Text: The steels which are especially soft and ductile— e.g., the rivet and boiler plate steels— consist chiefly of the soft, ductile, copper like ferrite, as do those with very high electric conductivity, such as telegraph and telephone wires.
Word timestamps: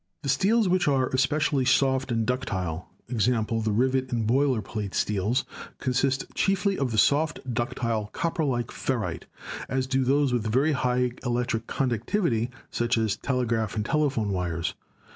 The 0.23 0.29
steels 0.29 0.67
which 0.67 0.87
are 0.87 1.09
especially 1.09 1.63
soft 1.63 2.11
and 2.11 2.25
ductile— 2.25 2.87
e.g., 3.13 3.29
the 3.29 3.71
rivet 3.71 4.11
and 4.11 4.25
boiler 4.25 4.59
plate 4.63 4.95
steels— 4.95 5.45
consist 5.79 6.25
chiefly 6.33 6.75
of 6.75 6.89
the 6.91 6.97
soft, 6.97 7.39
ductile, 7.53 8.07
copper 8.11 8.43
like 8.43 8.69
ferrite, 8.71 9.25
as 9.69 9.85
do 9.85 10.03
those 10.03 10.33
with 10.33 10.47
very 10.51 10.71
high 10.71 11.11
electric 11.23 11.67
conductivity, 11.67 12.49
such 12.71 12.97
as 12.97 13.15
telegraph 13.15 13.75
and 13.75 13.85
telephone 13.85 14.31
wires. 14.31 14.73